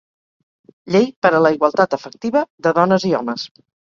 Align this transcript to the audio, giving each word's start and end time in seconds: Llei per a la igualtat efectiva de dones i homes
Llei 0.95 1.03
per 1.25 1.31
a 1.31 1.41
la 1.45 1.51
igualtat 1.57 1.93
efectiva 1.97 2.41
de 2.69 2.73
dones 2.79 3.07
i 3.11 3.13
homes 3.19 3.45